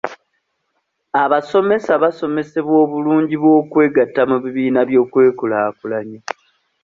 Abasomesa 1.23 1.91
basomesebwa 2.03 2.75
obulungi 2.85 3.35
bw'okwegatta 3.41 4.21
mu 4.29 4.37
bibiina 4.43 4.79
by'okwekulaakulanya. 4.89 6.19